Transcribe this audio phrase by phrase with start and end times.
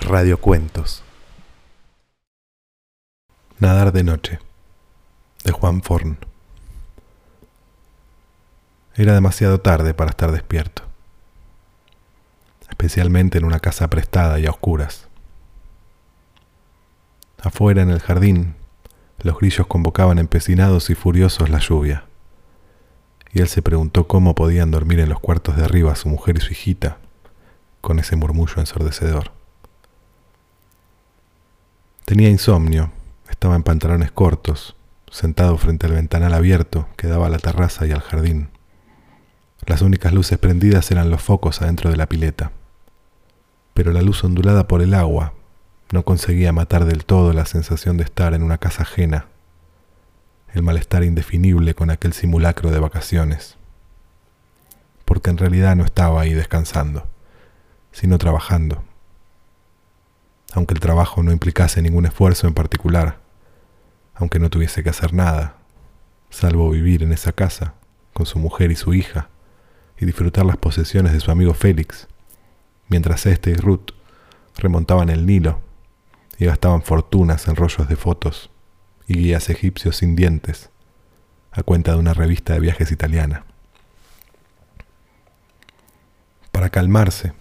[0.00, 1.02] Radiocuentos.
[3.58, 4.38] Nadar de noche.
[5.44, 6.18] De Juan Forn.
[8.94, 10.82] Era demasiado tarde para estar despierto,
[12.68, 15.06] especialmente en una casa prestada y a oscuras.
[17.42, 18.54] Afuera en el jardín,
[19.18, 22.04] los grillos convocaban empecinados y furiosos la lluvia,
[23.36, 26.40] y él se preguntó cómo podían dormir en los cuartos de arriba su mujer y
[26.40, 26.96] su hijita
[27.82, 29.30] con ese murmullo ensordecedor.
[32.06, 32.92] Tenía insomnio,
[33.28, 34.74] estaba en pantalones cortos,
[35.10, 38.48] sentado frente al ventanal abierto que daba a la terraza y al jardín.
[39.66, 42.52] Las únicas luces prendidas eran los focos adentro de la pileta.
[43.74, 45.34] Pero la luz ondulada por el agua
[45.92, 49.26] no conseguía matar del todo la sensación de estar en una casa ajena,
[50.52, 53.56] el malestar indefinible con aquel simulacro de vacaciones.
[55.04, 57.08] Porque en realidad no estaba ahí descansando,
[57.92, 58.82] sino trabajando.
[60.52, 63.18] Aunque el trabajo no implicase ningún esfuerzo en particular,
[64.14, 65.56] aunque no tuviese que hacer nada,
[66.30, 67.74] salvo vivir en esa casa
[68.12, 69.28] con su mujer y su hija,
[69.98, 72.08] y disfrutar las posesiones de su amigo Félix,
[72.88, 73.92] mientras éste y Ruth
[74.56, 75.60] remontaban el Nilo
[76.38, 78.50] y gastaban fortunas en rollos de fotos
[79.06, 80.70] y guías egipcios sin dientes,
[81.52, 83.44] a cuenta de una revista de viajes italiana.
[86.52, 87.32] Para calmarse,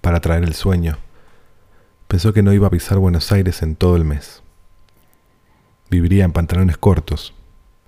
[0.00, 0.98] para traer el sueño,
[2.08, 4.42] pensó que no iba a pisar Buenos Aires en todo el mes.
[5.90, 7.34] Viviría en pantalones cortos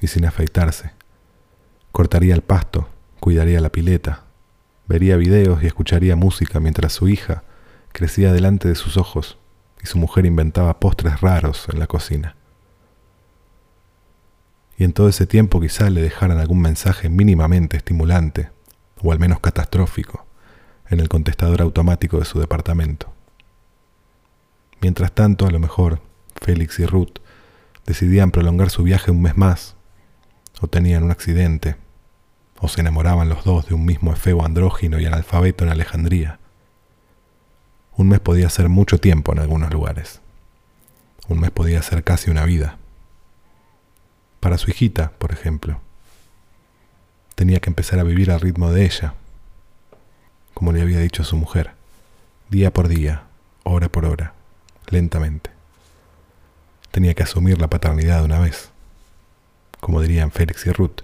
[0.00, 0.92] y sin afeitarse.
[1.92, 2.88] Cortaría el pasto
[3.22, 4.24] cuidaría la pileta,
[4.88, 7.44] vería videos y escucharía música mientras su hija
[7.92, 9.38] crecía delante de sus ojos
[9.80, 12.34] y su mujer inventaba postres raros en la cocina.
[14.82, 18.50] Y en todo ese tiempo quizá le dejaran algún mensaje mínimamente estimulante,
[19.00, 20.26] o al menos catastrófico,
[20.90, 23.14] en el contestador automático de su departamento.
[24.80, 26.00] Mientras tanto, a lo mejor,
[26.34, 27.20] Félix y Ruth
[27.86, 29.76] decidían prolongar su viaje un mes más,
[30.60, 31.76] o tenían un accidente,
[32.58, 36.40] o se enamoraban los dos de un mismo efebo andrógino y analfabeto en Alejandría.
[37.96, 40.20] Un mes podía ser mucho tiempo en algunos lugares.
[41.28, 42.78] Un mes podía ser casi una vida.
[44.42, 45.80] Para su hijita, por ejemplo,
[47.36, 49.14] tenía que empezar a vivir al ritmo de ella,
[50.52, 51.70] como le había dicho su mujer,
[52.50, 53.22] día por día,
[53.62, 54.34] hora por hora,
[54.90, 55.50] lentamente.
[56.90, 58.70] Tenía que asumir la paternidad de una vez,
[59.78, 61.02] como dirían Félix y Ruth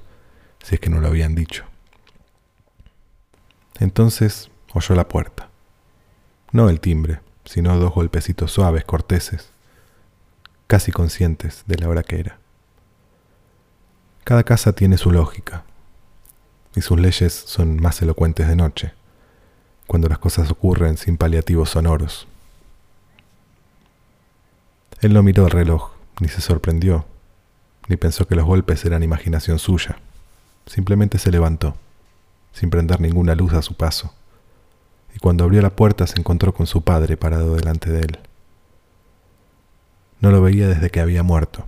[0.65, 1.65] si es que no lo habían dicho.
[3.79, 5.49] Entonces oyó la puerta.
[6.51, 9.51] No el timbre, sino dos golpecitos suaves, corteses,
[10.67, 12.38] casi conscientes de la hora que era.
[14.29, 15.63] Cada casa tiene su lógica,
[16.77, 18.93] y sus leyes son más elocuentes de noche,
[19.87, 22.29] cuando las cosas ocurren sin paliativos sonoros.
[25.01, 27.07] Él no miró el reloj, ni se sorprendió,
[27.89, 29.99] ni pensó que los golpes eran imaginación suya.
[30.67, 31.75] Simplemente se levantó,
[32.53, 34.13] sin prender ninguna luz a su paso,
[35.17, 38.19] y cuando abrió la puerta se encontró con su padre parado delante de él.
[40.21, 41.65] No lo veía desde que había muerto.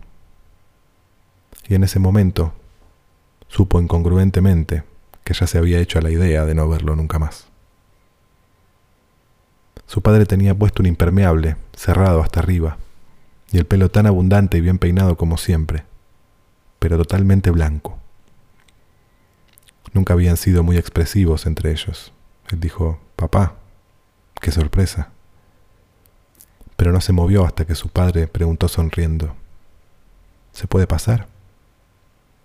[1.71, 2.53] Y en ese momento
[3.47, 4.83] supo incongruentemente
[5.23, 7.47] que ya se había hecho a la idea de no verlo nunca más.
[9.87, 12.77] Su padre tenía puesto un impermeable, cerrado hasta arriba,
[13.53, 15.85] y el pelo tan abundante y bien peinado como siempre,
[16.81, 18.01] pero totalmente blanco.
[19.93, 22.13] Nunca habían sido muy expresivos entre ellos.
[22.49, 23.55] Él dijo, papá,
[24.41, 25.11] qué sorpresa.
[26.75, 29.37] Pero no se movió hasta que su padre preguntó sonriendo,
[30.51, 31.29] ¿se puede pasar?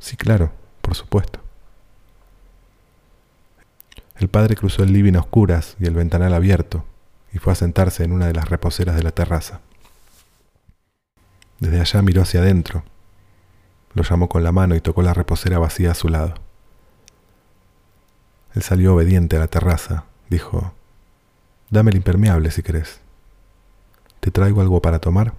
[0.05, 0.51] Sí, claro,
[0.83, 1.39] por supuesto.
[4.17, 6.85] El padre cruzó el living a oscuras y el ventanal abierto
[7.33, 9.61] y fue a sentarse en una de las reposeras de la terraza.
[11.59, 12.83] Desde allá miró hacia adentro,
[13.95, 16.35] lo llamó con la mano y tocó la reposera vacía a su lado.
[18.53, 20.03] Él salió obediente a la terraza.
[20.29, 20.75] Dijo,
[21.71, 22.99] Dame el impermeable si querés.
[24.19, 25.33] ¿Te traigo algo para tomar?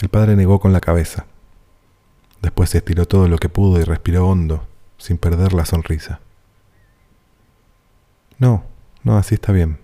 [0.00, 1.26] El padre negó con la cabeza.
[2.46, 6.20] Después se estiró todo lo que pudo y respiró hondo, sin perder la sonrisa.
[8.38, 8.62] No,
[9.02, 9.80] no, así está bien.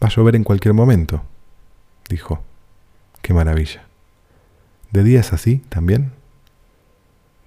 [0.00, 1.24] Va a llover en cualquier momento,
[2.08, 2.44] dijo.
[3.22, 3.82] Qué maravilla.
[4.92, 6.12] ¿De día es así también?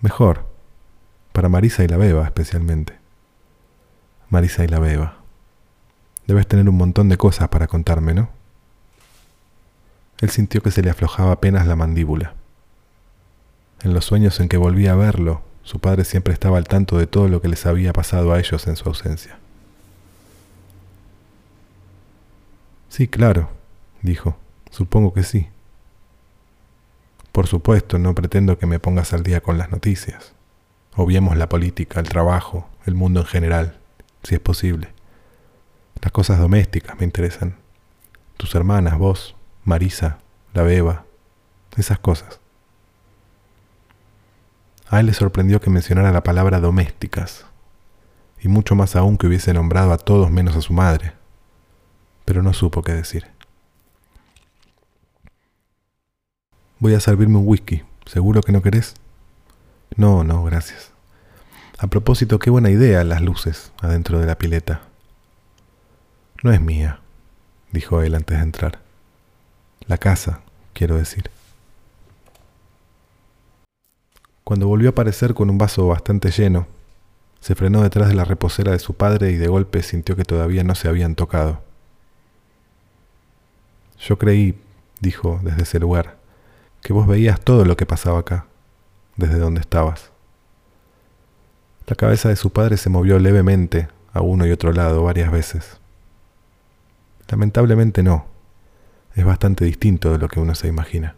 [0.02, 0.46] Mejor,
[1.32, 3.00] para Marisa y la Beba especialmente.
[4.28, 5.20] Marisa y la Beba.
[6.28, 8.28] Debes tener un montón de cosas para contarme, ¿no?
[10.20, 12.36] Él sintió que se le aflojaba apenas la mandíbula.
[13.82, 17.08] En los sueños en que volvía a verlo, Su padre siempre estaba al tanto de
[17.08, 19.40] todo lo que les había pasado a ellos en su ausencia.
[22.88, 23.50] Sí, claro,
[24.04, 24.38] dijo.
[24.70, 25.48] Supongo que sí.
[27.32, 30.34] Por supuesto, no pretendo que me pongas al día con las noticias.
[30.96, 33.80] Obviemos la política, el trabajo, el mundo en general,
[34.22, 34.90] si es posible.
[36.02, 37.56] Las cosas domésticas me interesan.
[38.38, 40.20] Tus hermanas, vos, Marisa,
[40.54, 41.06] la beba,
[41.76, 42.40] esas cosas.
[44.88, 47.46] A él le sorprendió que mencionara la palabra domésticas,
[48.40, 51.14] y mucho más aún que hubiese nombrado a todos menos a su madre,
[52.26, 53.26] pero no supo qué decir.
[56.80, 58.96] Voy a servirme un whisky, ¿seguro que no querés?
[59.96, 60.92] No, no, gracias.
[61.78, 64.82] A propósito, qué buena idea las luces adentro de la pileta.
[66.44, 67.00] No es mía,
[67.72, 68.80] dijo él antes de entrar.
[69.88, 70.42] La casa,
[70.74, 71.32] quiero decir.
[74.46, 76.68] Cuando volvió a aparecer con un vaso bastante lleno,
[77.40, 80.64] se frenó detrás de la reposera de su padre y de golpe sintió que todavía
[80.64, 81.64] no se habían tocado.
[84.00, 84.56] Yo creí,
[85.00, 86.18] dijo desde ese lugar,
[86.84, 88.46] que vos veías todo lo que pasaba acá,
[89.16, 90.12] desde donde estabas.
[91.88, 95.80] La cabeza de su padre se movió levemente a uno y otro lado varias veces.
[97.30, 98.28] Lamentablemente no.
[99.16, 101.16] Es bastante distinto de lo que uno se imagina.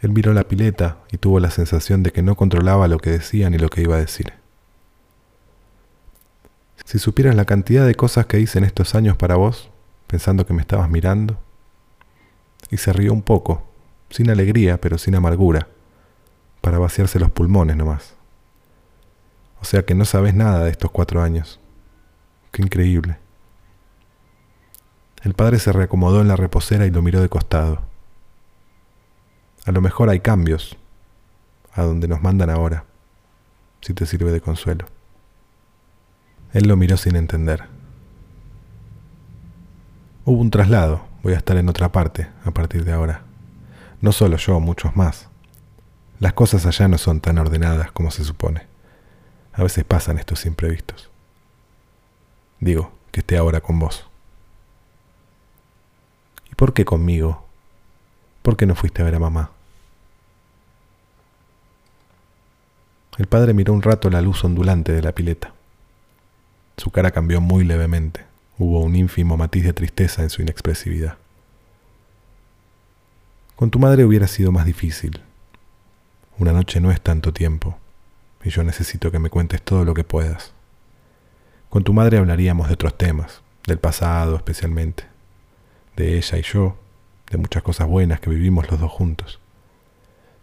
[0.00, 3.50] Él miró la pileta y tuvo la sensación de que no controlaba lo que decía
[3.50, 4.32] ni lo que iba a decir.
[6.84, 9.70] Si supieras la cantidad de cosas que hice en estos años para vos,
[10.06, 11.38] pensando que me estabas mirando.
[12.70, 13.62] Y se rió un poco,
[14.08, 15.68] sin alegría, pero sin amargura,
[16.60, 18.14] para vaciarse los pulmones nomás.
[19.60, 21.60] O sea que no sabes nada de estos cuatro años.
[22.50, 23.18] Qué increíble.
[25.22, 27.89] El padre se reacomodó en la reposera y lo miró de costado.
[29.66, 30.76] A lo mejor hay cambios
[31.72, 32.84] a donde nos mandan ahora,
[33.80, 34.86] si te sirve de consuelo.
[36.52, 37.64] Él lo miró sin entender.
[40.24, 43.22] Hubo un traslado, voy a estar en otra parte a partir de ahora.
[44.00, 45.28] No solo yo, muchos más.
[46.18, 48.66] Las cosas allá no son tan ordenadas como se supone.
[49.52, 51.10] A veces pasan estos imprevistos.
[52.60, 54.06] Digo, que esté ahora con vos.
[56.50, 57.46] ¿Y por qué conmigo?
[58.50, 59.52] ¿Por qué no fuiste a ver a mamá?
[63.16, 65.52] El padre miró un rato la luz ondulante de la pileta.
[66.76, 68.24] Su cara cambió muy levemente.
[68.58, 71.16] Hubo un ínfimo matiz de tristeza en su inexpresividad.
[73.54, 75.20] Con tu madre hubiera sido más difícil.
[76.36, 77.78] Una noche no es tanto tiempo,
[78.42, 80.54] y yo necesito que me cuentes todo lo que puedas.
[81.68, 85.04] Con tu madre hablaríamos de otros temas, del pasado especialmente,
[85.94, 86.76] de ella y yo,
[87.30, 89.40] de muchas cosas buenas que vivimos los dos juntos.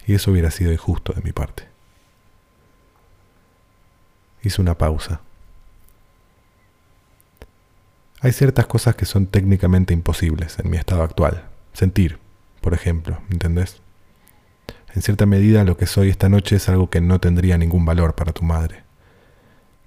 [0.06, 1.68] Y eso hubiera sido injusto de mi parte.
[4.42, 5.20] Hizo una pausa.
[8.22, 11.44] Hay ciertas cosas que son técnicamente imposibles en mi estado actual.
[11.74, 12.18] Sentir,
[12.62, 13.82] por ejemplo, ¿entendés?
[14.96, 18.16] En cierta medida lo que soy esta noche es algo que no tendría ningún valor
[18.16, 18.84] para tu madre.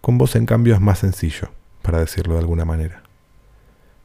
[0.00, 1.50] Con vos, en cambio, es más sencillo,
[1.82, 3.02] para decirlo de alguna manera.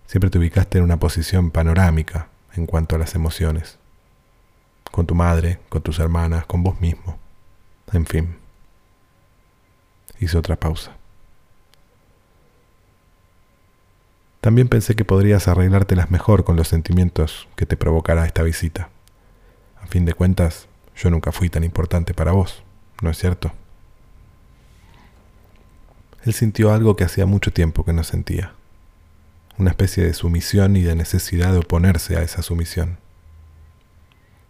[0.07, 3.77] Siempre te ubicaste en una posición panorámica, en cuanto a las emociones.
[4.91, 7.17] Con tu madre, con tus hermanas, con vos mismo.
[7.91, 8.37] En fin.
[10.19, 10.95] Hizo otra pausa.
[14.41, 18.89] También pensé que podrías arreglártelas mejor con los sentimientos que te provocará esta visita.
[19.81, 22.63] A fin de cuentas, yo nunca fui tan importante para vos,
[23.01, 23.51] ¿no es cierto?
[26.23, 28.53] Él sintió algo que hacía mucho tiempo que no sentía
[29.57, 32.97] una especie de sumisión y de necesidad de oponerse a esa sumisión.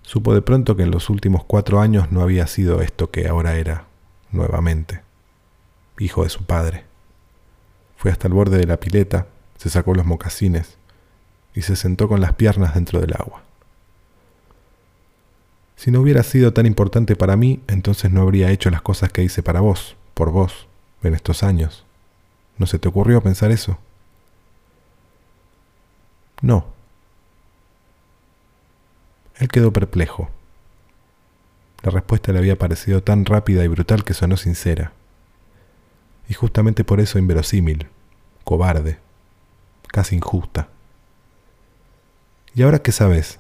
[0.01, 3.55] Supo de pronto que en los últimos cuatro años no había sido esto que ahora
[3.55, 3.85] era,
[4.31, 5.01] nuevamente,
[5.99, 6.85] hijo de su padre.
[7.97, 10.77] Fue hasta el borde de la pileta, se sacó los mocasines
[11.53, 13.43] y se sentó con las piernas dentro del agua.
[15.75, 19.23] Si no hubiera sido tan importante para mí, entonces no habría hecho las cosas que
[19.23, 20.67] hice para vos, por vos,
[21.03, 21.85] en estos años.
[22.57, 23.77] ¿No se te ocurrió pensar eso?
[26.41, 26.65] No.
[29.37, 30.29] Él quedó perplejo.
[31.83, 34.93] La respuesta le había parecido tan rápida y brutal que sonó sincera.
[36.27, 37.87] Y justamente por eso inverosímil,
[38.43, 38.97] cobarde,
[39.87, 40.69] casi injusta.
[42.55, 43.39] ¿Y ahora qué sabes?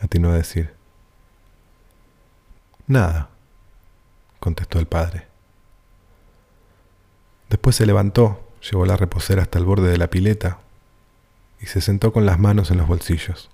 [0.00, 0.72] atinó a decir.
[2.86, 3.28] Nada,
[4.38, 5.26] contestó el padre.
[7.50, 10.60] Después se levantó, llevó la reposera hasta el borde de la pileta
[11.60, 13.50] y se sentó con las manos en los bolsillos.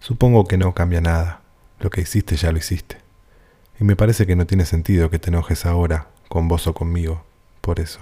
[0.00, 1.42] Supongo que no cambia nada.
[1.80, 2.98] Lo que hiciste ya lo hiciste.
[3.80, 7.24] Y me parece que no tiene sentido que te enojes ahora, con vos o conmigo,
[7.60, 8.00] por eso.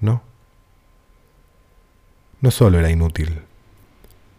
[0.00, 0.22] ¿No?
[2.40, 3.42] No solo era inútil,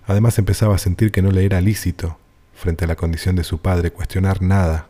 [0.06, 2.18] además empezaba a sentir que no le era lícito,
[2.54, 4.90] frente a la condición de su padre, cuestionar nada,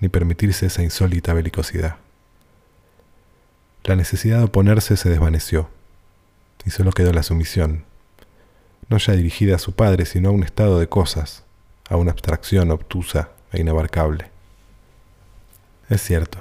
[0.00, 1.96] ni permitirse esa insólita belicosidad.
[3.82, 5.68] La necesidad de oponerse se desvaneció,
[6.64, 7.84] y solo quedó la sumisión,
[8.88, 11.44] no ya dirigida a su padre, sino a un estado de cosas,
[11.88, 14.30] a una abstracción obtusa e inabarcable.
[15.88, 16.38] Es cierto,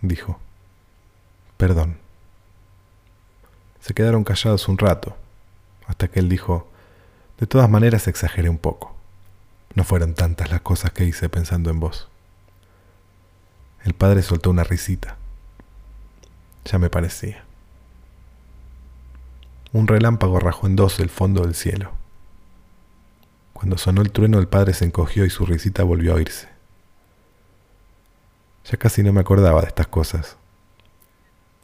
[0.00, 0.38] dijo.
[1.56, 1.98] Perdón.
[3.80, 5.16] Se quedaron callados un rato,
[5.86, 6.68] hasta que él dijo,
[7.38, 8.94] de todas maneras exageré un poco.
[9.74, 12.08] No fueron tantas las cosas que hice pensando en vos.
[13.84, 15.16] El padre soltó una risita.
[16.64, 17.47] Ya me parecía.
[19.72, 21.92] Un relámpago rajó en dos el fondo del cielo.
[23.52, 26.48] Cuando sonó el trueno el padre se encogió y su risita volvió a oírse.
[28.64, 30.36] Ya casi no me acordaba de estas cosas.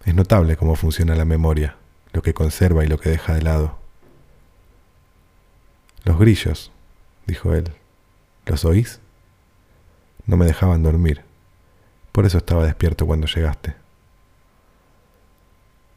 [0.04, 1.76] Es notable cómo funciona la memoria,
[2.12, 3.78] lo que conserva y lo que deja de lado.
[6.04, 6.72] Los grillos,
[7.26, 7.72] dijo él,
[8.44, 9.00] ¿los oís?
[10.26, 11.22] No me dejaban dormir,
[12.12, 13.74] por eso estaba despierto cuando llegaste.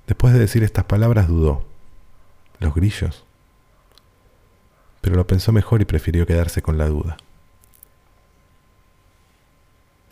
[0.08, 1.66] Después de decir estas palabras dudó.
[2.60, 3.26] ¿Los grillos?
[5.02, 7.18] Pero lo pensó mejor y prefirió quedarse con la duda.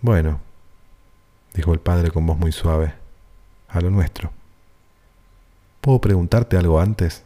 [0.02, 0.40] Bueno,
[1.54, 2.94] dijo el padre con voz muy suave,
[3.68, 4.32] a lo nuestro.
[5.82, 7.24] ¿Puedo preguntarte algo antes?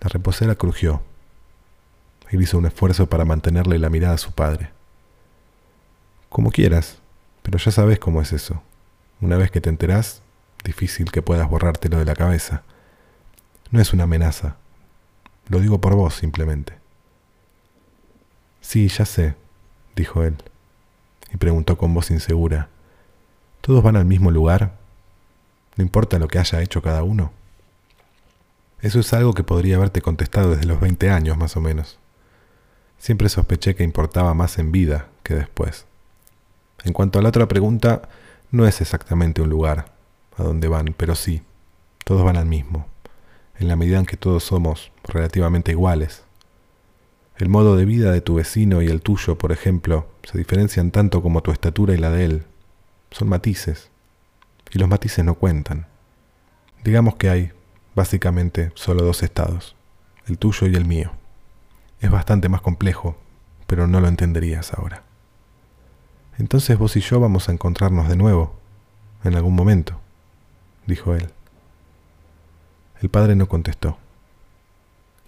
[0.00, 1.02] La reposera crujió.
[2.30, 4.70] Él hizo un esfuerzo para mantenerle la mirada a su padre.
[6.28, 6.98] Como quieras,
[7.42, 8.62] pero ya sabes cómo es eso.
[9.20, 10.22] Una vez que te enterás,
[10.64, 12.62] difícil que puedas borrártelo de la cabeza.
[13.70, 14.56] No es una amenaza.
[15.48, 16.74] Lo digo por vos simplemente.
[18.60, 19.34] Sí, ya sé,
[19.94, 20.36] dijo él,
[21.32, 22.68] y preguntó con voz insegura.
[23.60, 24.72] ¿Todos van al mismo lugar?
[25.76, 27.32] ¿No importa lo que haya hecho cada uno?
[28.80, 31.98] Eso es algo que podría haberte contestado desde los 20 años más o menos.
[32.98, 35.86] Siempre sospeché que importaba más en vida que después.
[36.84, 38.08] En cuanto a la otra pregunta,
[38.50, 39.92] no es exactamente un lugar
[40.36, 41.42] a donde van, pero sí,
[42.04, 42.86] todos van al mismo,
[43.58, 46.24] en la medida en que todos somos relativamente iguales.
[47.36, 51.22] El modo de vida de tu vecino y el tuyo, por ejemplo, se diferencian tanto
[51.22, 52.44] como tu estatura y la de él,
[53.10, 53.90] son matices,
[54.70, 55.86] y los matices no cuentan.
[56.82, 57.52] Digamos que hay,
[57.94, 59.76] básicamente, solo dos estados,
[60.26, 61.12] el tuyo y el mío.
[62.00, 63.16] Es bastante más complejo,
[63.66, 65.02] pero no lo entenderías ahora.
[66.38, 68.54] Entonces vos y yo vamos a encontrarnos de nuevo,
[69.24, 70.00] en algún momento,
[70.86, 71.35] dijo él.
[73.02, 73.98] El padre no contestó.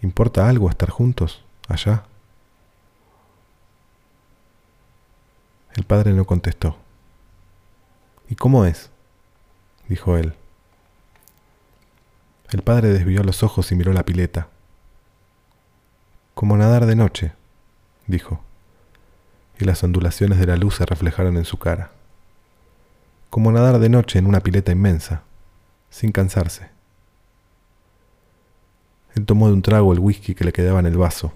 [0.00, 2.04] ¿Importa algo estar juntos allá?
[5.74, 6.76] El padre no contestó.
[8.28, 8.90] ¿Y cómo es?
[9.88, 10.34] dijo él.
[12.50, 14.48] El padre desvió los ojos y miró la pileta.
[16.34, 17.32] Como nadar de noche,
[18.06, 18.40] dijo,
[19.58, 21.90] y las ondulaciones de la luz se reflejaron en su cara.
[23.28, 25.22] Como nadar de noche en una pileta inmensa,
[25.90, 26.77] sin cansarse.
[29.18, 31.32] Él tomó de un trago el whisky que le quedaba en el vaso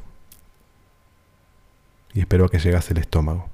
[2.14, 3.48] y esperó a que llegase el estómago.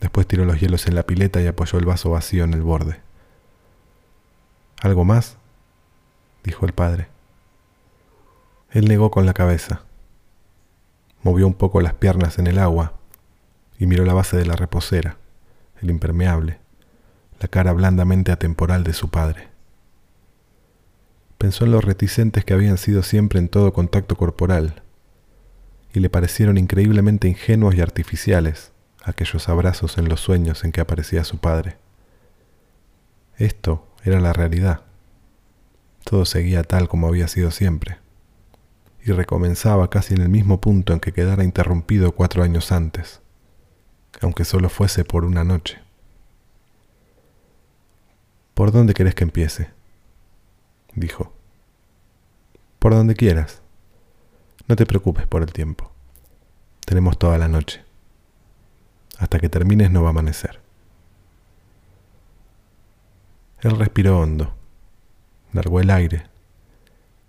[0.00, 3.02] Después tiró los hielos en la pileta y apoyó el vaso vacío en el borde.
[4.80, 5.36] ¿Algo más?
[6.44, 7.08] dijo el padre.
[8.70, 9.82] Él negó con la cabeza.
[11.22, 12.94] Movió un poco las piernas en el agua
[13.78, 15.18] y miró la base de la reposera,
[15.82, 16.58] el impermeable,
[17.38, 19.53] la cara blandamente atemporal de su padre.
[21.38, 24.82] Pensó en los reticentes que habían sido siempre en todo contacto corporal
[25.92, 28.72] y le parecieron increíblemente ingenuos y artificiales
[29.04, 31.76] aquellos abrazos en los sueños en que aparecía su padre.
[33.36, 34.82] Esto era la realidad.
[36.04, 37.98] Todo seguía tal como había sido siempre,
[39.04, 43.20] y recomenzaba casi en el mismo punto en que quedara interrumpido cuatro años antes,
[44.20, 45.78] aunque solo fuese por una noche.
[48.54, 49.70] ¿Por dónde querés que empiece?
[50.94, 51.32] Dijo.
[52.78, 53.62] Por donde quieras.
[54.68, 55.90] No te preocupes por el tiempo.
[56.84, 57.84] Tenemos toda la noche.
[59.18, 60.60] Hasta que termines no va a amanecer.
[63.60, 64.54] Él respiró hondo,
[65.52, 66.26] largó el aire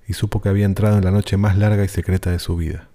[0.07, 2.89] y supo que había entrado en la noche más larga y secreta de su vida.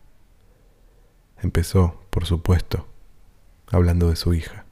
[1.43, 2.87] Empezó, por supuesto,
[3.69, 4.67] hablando de su hija.